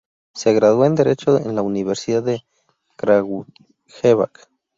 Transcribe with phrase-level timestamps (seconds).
[0.33, 2.43] Se graduó en derecho en la Universidad de
[2.95, 4.49] Kragujevac.